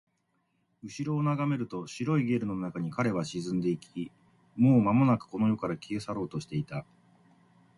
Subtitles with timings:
[0.83, 4.11] 後ろを眺めると、白いゲルの中に彼は沈んでいき、
[4.55, 6.87] もうまもなくこの世から消え去ろうとしていた